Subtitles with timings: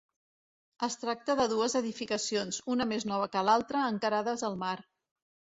[0.87, 4.75] Es tracta de dues edificacions, una més nova que l'altre, encarades al mar.